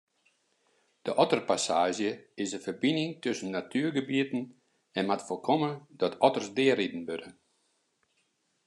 [1.09, 2.09] De otterpassaazje
[2.45, 4.41] is in ferbining tusken natuergebieten
[4.97, 7.29] en moat foarkomme dat otters deariden wurde.